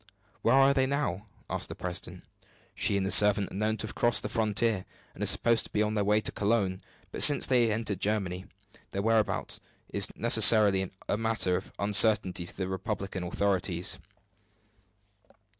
[0.41, 2.23] "Where are they now?" asked the president.
[2.73, 5.71] "She and the servant are known to have crossed the frontier, and are supposed to
[5.71, 6.81] be on their way to Cologne.
[7.11, 8.45] But, since they have entered Germany,
[8.89, 13.99] their whereabouts is necessarily a matter of uncertainty to the republican authorities."